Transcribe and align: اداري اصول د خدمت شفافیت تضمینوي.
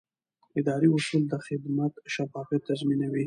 اداري 0.59 0.87
اصول 0.97 1.23
د 1.31 1.33
خدمت 1.45 1.93
شفافیت 2.13 2.61
تضمینوي. 2.69 3.19